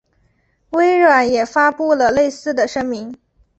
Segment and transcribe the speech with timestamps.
[0.71, 3.15] 微软也发布了类似的声明。